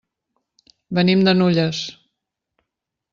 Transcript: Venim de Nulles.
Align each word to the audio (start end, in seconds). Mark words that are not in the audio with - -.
Venim 0.99 1.21
de 1.27 1.35
Nulles. 1.37 1.83